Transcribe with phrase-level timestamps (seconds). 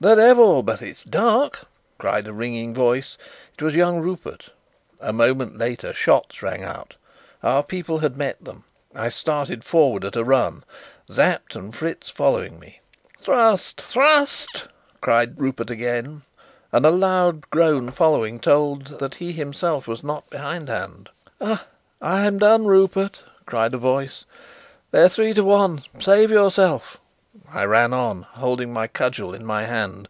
[0.00, 1.60] "The devil, but it's dark!"
[1.96, 3.16] cried a ringing voice.
[3.54, 4.50] It was young Rupert.
[5.00, 6.96] A moment later, shots rang out.
[7.42, 8.64] Our people had met them.
[8.94, 10.62] I started forward at a run,
[11.08, 12.80] Sapt and Fritz following me.
[13.18, 14.64] "Thrust, thrust!"
[15.00, 16.20] cried Rupert again,
[16.70, 21.08] and a loud groan following told that he himself was not behind hand.
[22.02, 24.26] "I'm done, Rupert!" cried a voice.
[24.90, 25.80] "They're three to one.
[25.98, 27.00] Save yourself!"
[27.52, 30.08] I ran on, holding my cudgel in my hand.